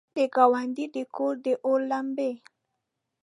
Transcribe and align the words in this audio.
د 0.15 0.17
ګاونډي 0.35 0.85
د 0.95 0.97
کور، 1.15 1.35
داور 1.43 1.79
لمبې! 1.91 2.31